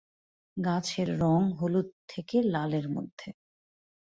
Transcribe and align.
গাছের 0.57 1.09
রঙ 1.19 1.41
হলুদ 1.51 1.87
থেকে 2.07 2.37
লালের 2.43 2.87
মধ্যে। 2.89 3.29